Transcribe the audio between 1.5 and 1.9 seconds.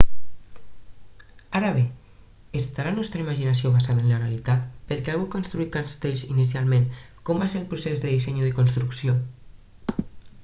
ara bé